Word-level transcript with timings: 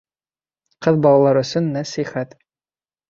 ҠЫҘ 0.85 0.97
БАЛАЛАР 1.03 1.41
ӨСӨН 1.43 1.67
НӘСИХӘТ 1.79 2.35